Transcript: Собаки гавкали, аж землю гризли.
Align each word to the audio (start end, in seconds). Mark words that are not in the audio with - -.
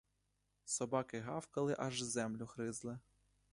Собаки 0.65 1.15
гавкали, 1.19 1.75
аж 1.79 2.01
землю 2.03 2.45
гризли. 2.55 2.99